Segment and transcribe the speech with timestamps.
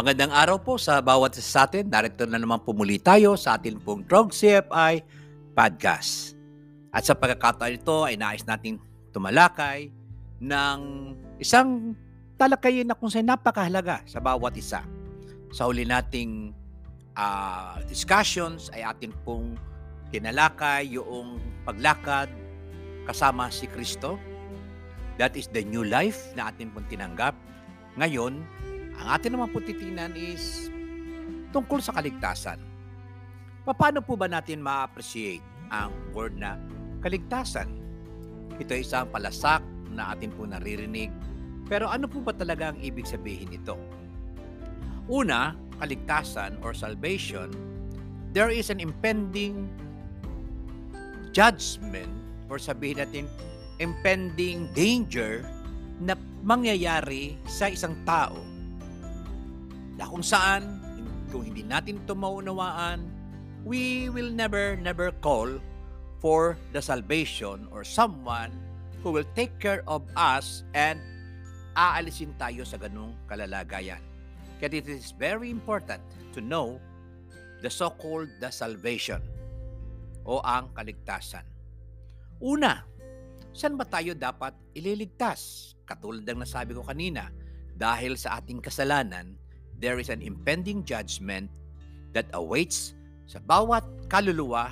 [0.00, 1.84] Magandang araw po sa bawat sa atin.
[1.84, 5.04] Narito na naman pumuli tayo sa atin pong Drug CFI
[5.52, 6.40] Podcast.
[6.88, 8.80] At sa pagkakataon ito ay nais natin
[9.12, 9.92] tumalakay
[10.40, 10.80] ng
[11.36, 11.92] isang
[12.40, 14.80] talakayin na kung saan napakahalaga sa bawat isa.
[15.52, 16.56] Sa huli nating
[17.20, 19.60] uh, discussions ay atin pong
[20.08, 21.36] tinalakay yung
[21.68, 22.32] paglakad
[23.04, 24.16] kasama si Kristo.
[25.20, 27.36] That is the new life na atin pong tinanggap.
[28.00, 28.40] Ngayon,
[29.00, 30.68] ang atin naman po titingnan is
[31.56, 32.60] tungkol sa kaligtasan.
[33.64, 35.40] Paano po ba natin ma-appreciate
[35.72, 36.60] ang word na
[37.00, 37.70] kaligtasan?
[38.60, 41.08] Ito ay isang palasak na atin po naririnig.
[41.64, 43.78] Pero ano po ba talaga ang ibig sabihin nito?
[45.08, 47.48] Una, kaligtasan or salvation,
[48.36, 49.64] there is an impending
[51.32, 52.10] judgment
[52.52, 53.24] or sabihin natin
[53.80, 55.40] impending danger
[56.02, 56.12] na
[56.44, 58.49] mangyayari sa isang tao
[60.00, 60.80] na kung saan
[61.28, 63.04] kung hindi natin ito maunawaan,
[63.68, 65.60] we will never, never call
[66.24, 68.48] for the salvation or someone
[69.04, 70.96] who will take care of us and
[71.76, 74.00] aalisin tayo sa ganung kalalagayan.
[74.56, 76.00] Kaya it is very important
[76.32, 76.80] to know
[77.60, 79.20] the so-called the salvation
[80.24, 81.44] o ang kaligtasan.
[82.40, 82.84] Una,
[83.52, 85.72] saan ba tayo dapat ililigtas?
[85.84, 87.28] Katulad ng nasabi ko kanina,
[87.72, 89.40] dahil sa ating kasalanan,
[89.80, 91.48] there is an impending judgment
[92.12, 94.70] that awaits sa bawat kaluluwa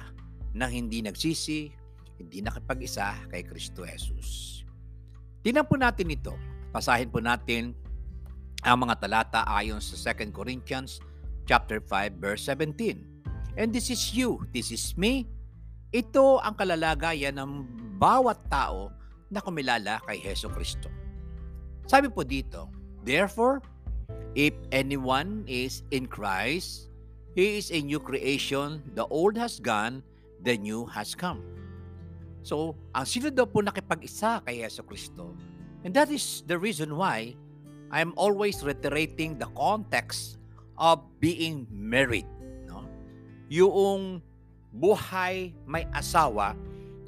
[0.53, 1.73] na hindi nagsisi,
[2.20, 4.62] hindi nakipag-isa kay Kristo Jesus.
[5.42, 6.34] Tingnan po natin ito.
[6.69, 7.73] Pasahin po natin
[8.67, 11.00] ang mga talata ayon sa 2 Corinthians
[11.48, 13.56] chapter 5 verse 17.
[13.59, 15.27] And this is you, this is me,
[15.89, 17.50] ito ang kalalagayan ng
[17.97, 18.93] bawat tao
[19.33, 20.93] na kumilala kay Heso Kristo.
[21.89, 22.69] Sabi po dito,
[23.03, 23.65] Therefore,
[24.39, 26.87] if anyone is in Christ,
[27.34, 30.06] he is a new creation, the old has gone,
[30.47, 31.43] the new has come.
[32.47, 35.34] So, ang sino daw po nakipag-isa kay Yeso Kristo?
[35.82, 37.34] And that is the reason why
[37.91, 40.38] I'm always reiterating the context
[40.78, 42.31] of being married.
[42.71, 42.87] No?
[43.50, 44.22] Yung
[44.71, 46.54] buhay may asawa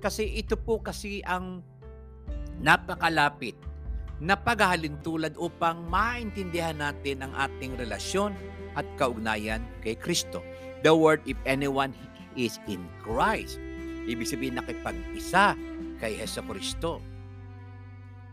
[0.02, 1.62] kasi ito po kasi ang
[2.58, 3.54] napakalapit
[4.20, 8.36] na paghahalintulad upang maintindihan natin ang ating relasyon
[8.76, 10.44] at kaugnayan kay Kristo.
[10.84, 11.96] The word, if anyone
[12.36, 13.56] is in Christ,
[14.04, 15.56] ibig sabihin nakipag-isa
[15.98, 17.00] kay Heso Kristo.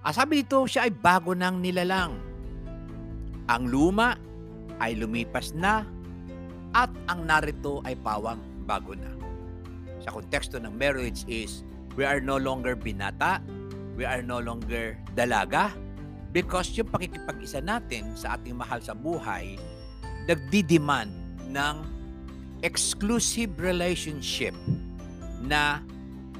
[0.03, 2.15] Ah, sabi dito, siya ay bago ng nilalang.
[3.47, 4.15] Ang luma
[4.79, 5.87] ay lumipas na
[6.75, 9.17] at ang narito ay pawang bago na
[10.07, 11.67] sa konteksto ng marriage is
[11.99, 13.43] we are no longer binata,
[13.97, 15.73] we are no longer dalaga,
[16.29, 19.57] because yung pakikipag-isa natin sa ating mahal sa buhay,
[20.29, 21.09] nagdi-demand
[21.49, 21.75] ng
[22.61, 24.53] exclusive relationship
[25.41, 25.81] na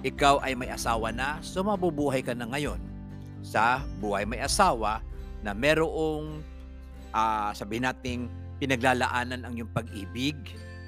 [0.06, 2.78] ikaw ay may asawa na, so mabubuhay ka na ngayon
[3.42, 5.02] sa buhay may asawa
[5.42, 6.46] na merong
[7.14, 8.22] uh, sabihin nating
[8.62, 10.38] pinaglalaanan ang iyong pag-ibig,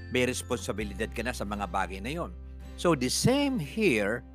[0.10, 2.34] may responsibilidad ka na sa mga bagay na yon.
[2.78, 4.26] So the same here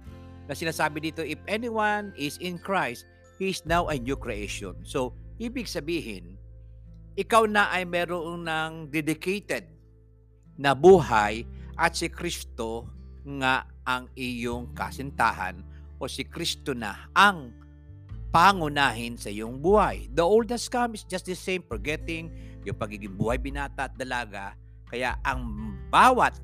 [0.44, 3.08] na sinasabi dito, if anyone is in Christ,
[3.40, 4.76] he is now a new creation.
[4.84, 6.36] So, ibig sabihin,
[7.14, 9.70] ikaw na ay meron ng dedicated
[10.58, 12.86] na buhay at si Kristo
[13.24, 15.58] nga ang iyong kasintahan
[15.98, 17.50] o si Kristo na ang
[18.34, 20.10] pangunahin sa iyong buhay.
[20.10, 22.34] The old has come is just the same, forgetting
[22.66, 24.58] yung pagiging buhay binata at dalaga.
[24.90, 25.46] Kaya ang
[25.90, 26.38] bawat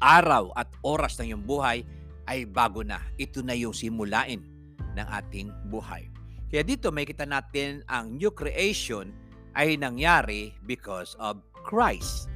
[0.00, 1.84] araw at oras ng iyong buhay
[2.30, 3.02] ay bago na.
[3.18, 4.46] Ito na yung simulain
[4.94, 6.06] ng ating buhay.
[6.46, 9.10] Kaya dito may kita natin ang new creation
[9.58, 12.30] ay nangyari because of Christ.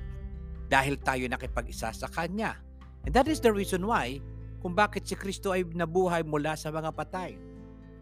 [0.66, 2.58] Dahil tayo nakipag-isa sa Kanya.
[3.06, 4.18] And that is the reason why
[4.58, 7.38] kung bakit si Kristo ay nabuhay mula sa mga patay.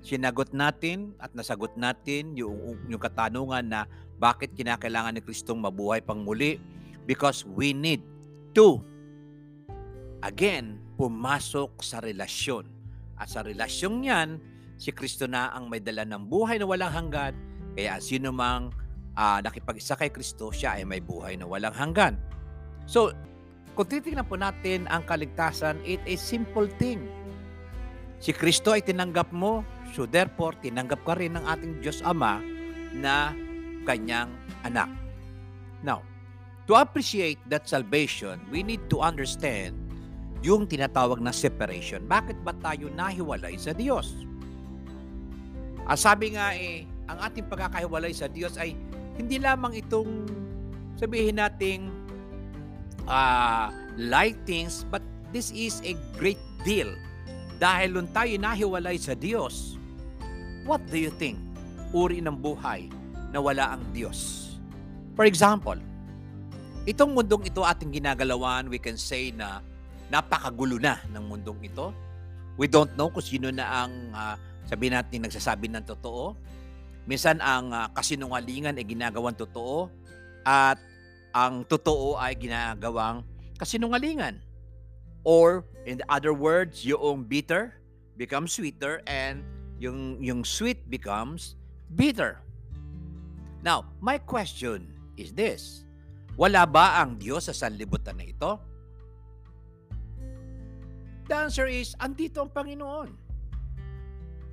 [0.02, 3.80] Sinagot natin at nasagot natin yung, yung katanungan na
[4.16, 6.58] bakit kinakailangan ni Kristong mabuhay pang muli
[7.06, 8.02] because we need
[8.54, 8.82] to
[10.22, 12.62] again, pumasok sa relasyon.
[13.18, 14.38] At sa relasyong yan,
[14.78, 17.34] si Kristo na ang may dala ng buhay na walang hanggan.
[17.74, 18.70] Kaya sino mang
[19.18, 22.14] uh, nakipag-isa kay Kristo, siya ay may buhay na walang hanggan.
[22.86, 23.10] So,
[23.74, 27.02] kung titignan po natin ang kaligtasan, it is simple thing.
[28.22, 32.38] Si Kristo ay tinanggap mo, so therefore, tinanggap ka rin ng ating Diyos Ama
[32.94, 33.34] na
[33.82, 34.30] kanyang
[34.62, 34.86] anak.
[35.82, 36.06] Now,
[36.70, 39.81] to appreciate that salvation, we need to understand
[40.42, 42.02] yung tinatawag na separation.
[42.04, 44.10] Bakit ba tayo nahiwalay sa Diyos?
[45.86, 48.74] Ang sabi nga eh, ang ating pagkakahiwalay sa Diyos ay
[49.18, 50.26] hindi lamang itong
[50.98, 51.90] sabihin nating
[53.06, 56.90] uh, light things, but this is a great deal.
[57.62, 59.78] Dahil nung tayo nahiwalay sa Diyos,
[60.66, 61.38] what do you think?
[61.94, 62.90] Uri ng buhay
[63.30, 64.50] na wala ang Diyos.
[65.14, 65.78] For example,
[66.88, 69.62] itong mundong ito ating ginagalawan, we can say na
[70.12, 71.88] napakagulo na ng mundong ito.
[72.60, 74.36] We don't know kung sino na ang uh,
[74.68, 76.36] sabihin natin nagsasabi ng totoo.
[77.08, 79.88] Minsan ang uh, kasinungalingan ay ginagawang totoo
[80.44, 80.76] at
[81.32, 83.24] ang totoo ay ginagawang
[83.56, 84.44] kasinungalingan.
[85.24, 87.72] Or in the other words, yung bitter
[88.20, 89.40] becomes sweeter and
[89.80, 91.56] yung yung sweet becomes
[91.96, 92.36] bitter.
[93.64, 95.88] Now, my question is this.
[96.36, 98.71] Wala ba ang Diyos sa sanlibutan na ito?
[101.32, 103.08] The answer is, andito ang Panginoon.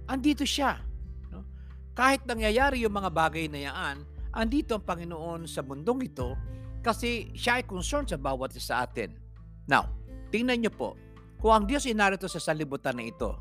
[0.07, 0.79] Andito siya.
[1.27, 1.43] No?
[1.91, 6.39] Kahit nangyayari yung mga bagay na yan, andito ang Panginoon sa mundong ito
[6.79, 9.11] kasi siya ay concerned sa bawat isa sa atin.
[9.67, 9.91] Now,
[10.31, 10.95] tingnan niyo po,
[11.43, 13.35] kung ang Diyos ay narito sa sanlibutan na ito,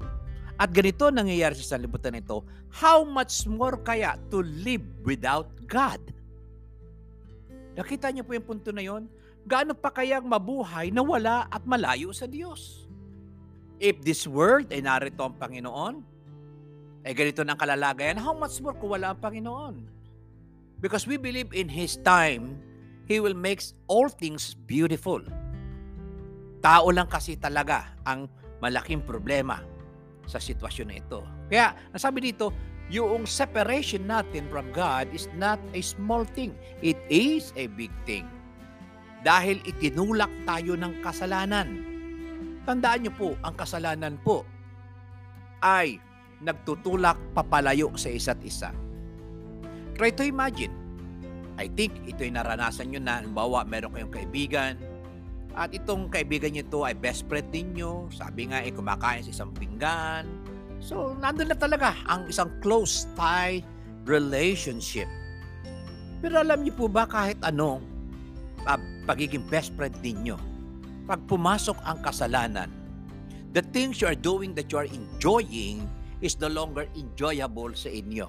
[0.58, 2.42] at ganito nangyayari sa sanlibutan na ito,
[2.74, 6.02] how much more kaya to live without God?
[7.78, 9.06] Nakita niyo po yung punto na yon?
[9.46, 12.87] Gaano pa kayang mabuhay na wala at malayo sa Diyos?
[13.78, 15.94] If this world ay narito ang Panginoon,
[17.06, 19.86] ay ganito ng kalalagayan, how much more kung wala ang Panginoon?
[20.82, 22.58] Because we believe in His time,
[23.06, 25.22] He will make all things beautiful.
[26.58, 28.26] Tao lang kasi talaga ang
[28.58, 29.62] malaking problema
[30.26, 31.22] sa sitwasyon na ito.
[31.48, 32.52] Kaya, nasabi dito,
[32.92, 36.52] yung separation natin from God is not a small thing.
[36.84, 38.28] It is a big thing.
[39.24, 41.87] Dahil itinulak tayo ng kasalanan.
[42.68, 44.44] Tandaan niyo po, ang kasalanan po
[45.64, 45.96] ay
[46.44, 48.76] nagtutulak papalayo sa isa't isa.
[49.96, 50.76] Try to imagine.
[51.56, 54.76] I think ito'y naranasan nyo na, bawa meron kayong kaibigan,
[55.56, 59.50] at itong kaibigan niyo to ay best friend ninyo, sabi nga ay kumakain sa isang
[59.56, 60.28] pinggan.
[60.78, 63.64] So, nandun na talaga ang isang close tie
[64.04, 65.08] relationship.
[66.20, 67.80] Pero alam niyo po ba kahit ano,
[68.68, 68.78] uh,
[69.08, 70.36] pagiging best friend ninyo,
[71.08, 72.68] pag pumasok ang kasalanan,
[73.56, 75.88] the things you are doing that you are enjoying
[76.20, 78.28] is no longer enjoyable sa inyo.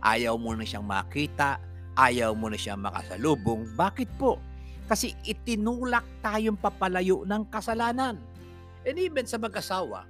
[0.00, 1.60] Ayaw mo na siyang makita,
[1.92, 3.68] ayaw mo na siyang makasalubong.
[3.76, 4.40] Bakit po?
[4.88, 8.16] Kasi itinulak tayong papalayo ng kasalanan.
[8.86, 10.08] And even sa mag-asawa,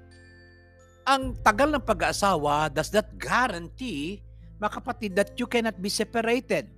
[1.02, 4.22] ang tagal ng pag-aasawa does not guarantee,
[4.62, 4.78] mga
[5.18, 6.70] that you cannot be separated.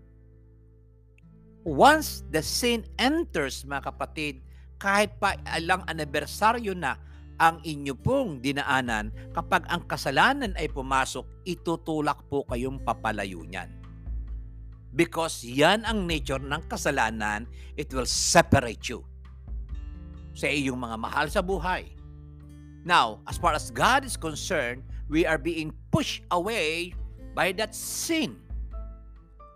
[1.69, 4.48] Once the sin enters, mga kapatid,
[4.79, 6.97] kahit pa ilang anibersaryo na
[7.39, 13.71] ang inyo pong dinaanan, kapag ang kasalanan ay pumasok, itutulak po kayong papalayo niyan.
[14.91, 17.47] Because yan ang nature ng kasalanan,
[17.79, 19.07] it will separate you
[20.35, 21.95] sa iyong mga mahal sa buhay.
[22.83, 26.95] Now, as far as God is concerned, we are being pushed away
[27.39, 28.39] by that sin.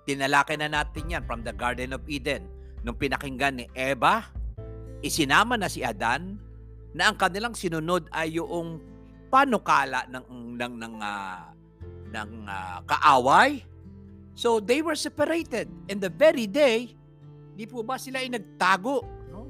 [0.06, 2.46] Tinalakay na natin yan from the Garden of Eden.
[2.82, 4.26] Nung pinakinggan ni Eva,
[5.02, 6.38] isinama na si Adan
[6.94, 8.78] na ang kanilang sinunod ay yung
[9.28, 10.26] panukala ng
[10.56, 11.44] ng ng uh,
[12.12, 13.65] ng uh, kaaway.
[14.32, 16.96] So they were separated and the very day,
[17.53, 19.48] di po ba sila ay nagtago, no?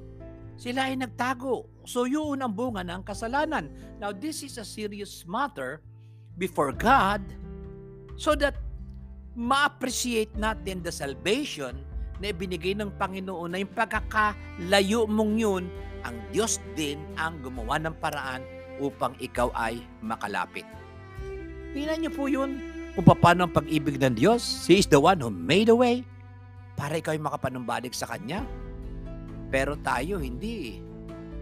[0.59, 1.69] Sila ay nagtago.
[1.87, 3.71] So yun ang bunga ng kasalanan.
[4.03, 5.83] Now this is a serious matter
[6.38, 7.23] before God
[8.19, 8.59] so that
[9.35, 11.79] ma-appreciate natin the salvation
[12.23, 15.67] na ibinigay ng Panginoon na yung pagkakalayo mong yun,
[16.07, 18.47] ang Diyos din ang gumawa ng paraan
[18.79, 20.62] upang ikaw ay makalapit.
[21.75, 22.62] Tingnan niyo po yun
[22.95, 24.71] kung paano ang pag-ibig ng Diyos.
[24.71, 26.07] He is the one who made a way
[26.79, 28.47] para ikaw ay makapanumbalik sa Kanya.
[29.50, 30.79] Pero tayo hindi.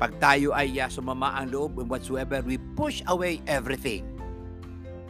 [0.00, 4.00] Pag tayo ay uh, sumama ang loob and whatsoever, we push away everything.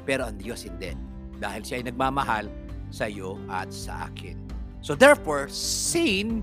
[0.02, 0.98] Pero ang Diyos hindi.
[1.38, 2.50] Dahil siya ay nagmamahal,
[2.90, 4.49] sa iyo at sa akin.
[4.80, 6.40] So therefore, sin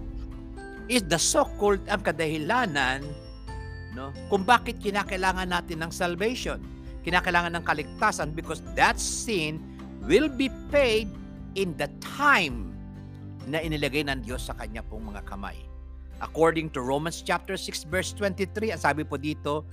[0.87, 3.03] is the so-called ang kadahilanan
[3.97, 6.61] no, kung bakit kinakailangan natin ng salvation.
[7.01, 9.59] Kinakailangan ng kaligtasan because that sin
[10.05, 11.09] will be paid
[11.57, 12.71] in the time
[13.47, 15.57] na inilagay ng Diyos sa kanya pong mga kamay.
[16.19, 19.63] According to Romans chapter 6 verse 23, ang sabi po dito,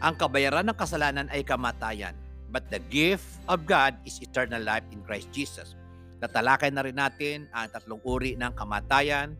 [0.00, 2.16] ang kabayaran ng kasalanan ay kamatayan
[2.50, 5.78] but the gift of God is eternal life in Christ Jesus.
[6.20, 9.32] Natalakay na rin natin ang tatlong uri ng kamatayan,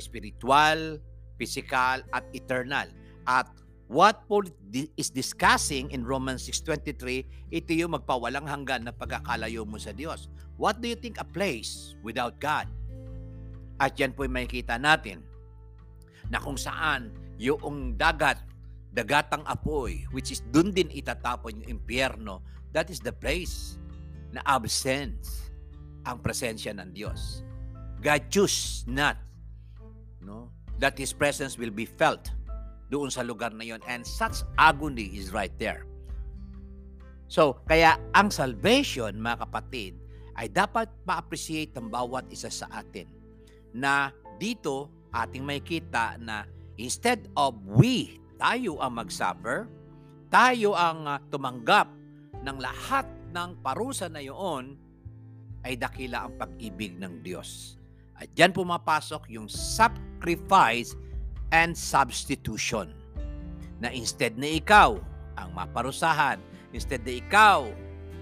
[0.00, 0.96] spiritual,
[1.36, 2.88] physical, at eternal.
[3.28, 3.52] At
[3.92, 4.48] what Paul
[4.96, 10.32] is discussing in Romans 6.23, ito yung magpawalang hanggan na pagkakalayo mo sa Diyos.
[10.56, 12.64] What do you think a place without God?
[13.76, 15.20] At yan po yung makikita natin
[16.32, 18.40] na kung saan yung dagat,
[18.96, 22.40] dagatang apoy, which is dun din itatapon yung impyerno,
[22.72, 23.76] that is the place
[24.32, 25.51] na absence
[26.06, 27.46] ang presensya ng Diyos.
[28.02, 29.18] God choose not
[30.18, 30.50] no,
[30.82, 32.30] that His presence will be felt
[32.92, 35.88] doon sa lugar na yon and such agony is right there.
[37.32, 39.96] So, kaya ang salvation, mga kapatid,
[40.36, 43.08] ay dapat ma-appreciate ng bawat isa sa atin
[43.72, 46.44] na dito ating makikita na
[46.76, 49.64] instead of we, tayo ang mag-suffer,
[50.28, 51.88] tayo ang uh, tumanggap
[52.44, 54.76] ng lahat ng parusa na iyon,
[55.62, 57.78] ay dakila ang pag-ibig ng Diyos.
[58.18, 60.94] At dyan pumapasok yung sacrifice
[61.50, 62.94] and substitution.
[63.82, 64.98] Na instead na ikaw
[65.34, 66.38] ang maparusahan,
[66.70, 67.66] instead na ikaw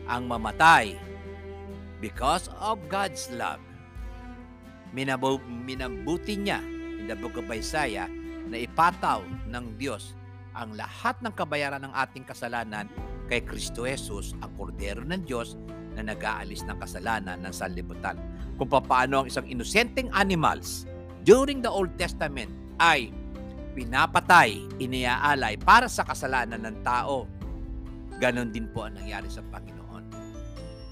[0.09, 0.97] ang mamatay,
[2.00, 3.61] because of God's love,
[4.97, 6.64] minabu, minabuti niya
[6.97, 8.09] in the book of Isaiah
[8.50, 10.16] na ipataw ng Diyos
[10.56, 12.90] ang lahat ng kabayaran ng ating kasalanan
[13.30, 15.54] kay Kristo Jesus, ang kordero ng Diyos
[16.00, 18.16] na nag-aalis ng kasalanan ng sanlibutan.
[18.57, 20.88] Kung paano ang isang inosenteng animals
[21.28, 22.49] during the Old Testament
[22.80, 23.12] ay
[23.76, 27.28] pinapatay, iniaalay para sa kasalanan ng tao.
[28.21, 30.04] Ganon din po ang nangyari sa Panginoon.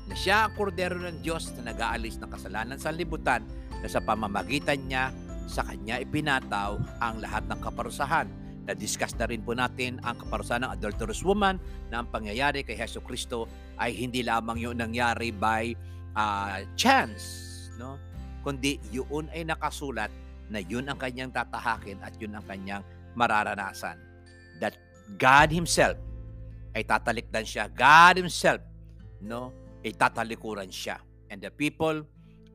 [0.09, 3.45] Na siya ang kordero ng Diyos na nag-aalis ng kasalanan sa libutan
[3.81, 5.13] na sa pamamagitan niya
[5.49, 8.29] sa kanya ipinataw ang lahat ng kaparusahan.
[8.69, 11.57] Na-discuss na rin po natin ang kaparusahan ng adulterous woman
[11.89, 13.49] na ang pangyayari kay Heso Kristo
[13.79, 15.73] ay hindi lamang yun nangyari by
[16.19, 17.25] uh, chance,
[17.79, 17.99] no?
[18.43, 20.11] kundi yun ay nakasulat
[20.49, 22.83] na yun ang kanyang tatahakin at yun ang kanyang
[23.15, 23.99] mararanasan.
[24.59, 24.75] That
[25.21, 25.99] God Himself
[26.75, 27.69] ay tatalikdan siya.
[27.71, 28.63] God Himself
[29.23, 30.99] no, ay tatalikuran siya.
[31.29, 32.07] And the people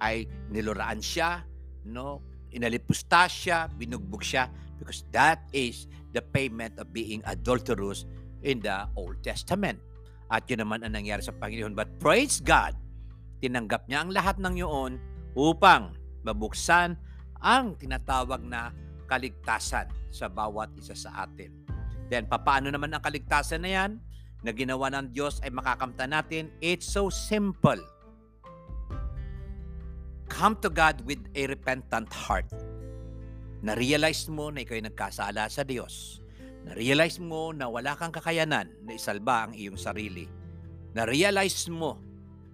[0.01, 1.45] ay niluraan siya,
[1.87, 8.05] no, inalipusta siya, binugbog siya, because that is the payment of being adulterous
[8.43, 9.79] in the Old Testament.
[10.31, 11.75] At yun naman ang nangyari sa Panginoon.
[11.75, 12.75] But praise God,
[13.43, 14.97] tinanggap niya ang lahat ng yun
[15.35, 16.95] upang mabuksan
[17.43, 18.71] ang tinatawag na
[19.11, 21.51] kaligtasan sa bawat isa sa atin.
[22.07, 23.91] Then, papaano naman ang kaligtasan na yan
[24.43, 26.53] na ginawa ng Diyos ay makakamta natin?
[26.63, 27.79] It's so simple.
[30.31, 32.47] Come to God with a repentant heart.
[33.63, 36.22] Na-realize mo na ikaw ay nagkasala sa Diyos.
[36.63, 40.25] Na-realize mo na wala kang kakayanan na isalba ang iyong sarili.
[40.95, 41.99] Na-realize mo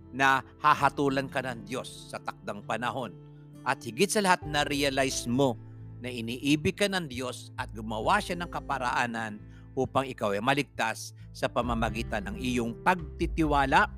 [0.10, 3.13] na hahatulan ka ng Diyos sa takdang panahon
[3.62, 5.54] at higit sa lahat na realize mo
[6.00, 9.38] na iniibig ka ng Diyos at gumawa siya ng kaparaanan
[9.78, 13.92] upang ikaw ay maligtas sa pamamagitan ng iyong pagtitiwala,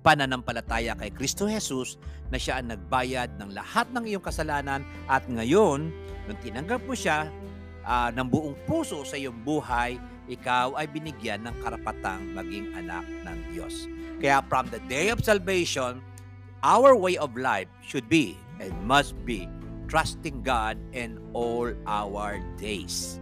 [0.00, 2.00] pananampalataya kay Kristo Jesus
[2.32, 5.92] na siya ang nagbayad ng lahat ng iyong kasalanan at ngayon,
[6.26, 7.28] nung tinanggap mo siya
[7.86, 9.98] uh, ng buong puso sa iyong buhay,
[10.30, 13.90] ikaw ay binigyan ng karapatang maging anak ng Diyos.
[14.22, 15.98] Kaya from the day of salvation,
[16.62, 19.50] our way of life should be and must be
[19.90, 23.18] trusting God in all our days.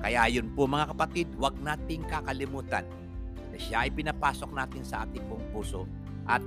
[0.00, 2.88] Kaya yun po mga kapatid, huwag nating kakalimutan
[3.52, 5.84] na siya ay pinapasok natin sa ating pong puso
[6.24, 6.40] at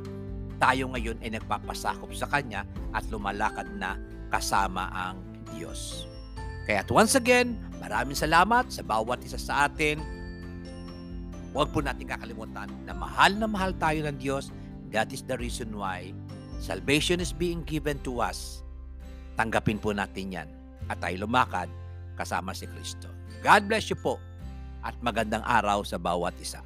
[0.57, 3.99] tayo ngayon ay nagpapasakop sa Kanya at lumalakad na
[4.31, 5.21] kasama ang
[5.53, 6.12] Diyos.
[6.63, 9.99] Kaya once again, maraming salamat sa bawat isa sa atin.
[11.51, 14.49] Huwag po natin kakalimutan na mahal na mahal tayo ng Diyos.
[14.89, 16.13] That is the reason why
[16.63, 18.63] Salvation is being given to us.
[19.35, 20.47] Tanggapin po natin yan
[20.87, 21.67] at tayo lumakad
[22.15, 23.11] kasama si Kristo.
[23.43, 24.15] God bless you po
[24.79, 26.63] at magandang araw sa bawat isa.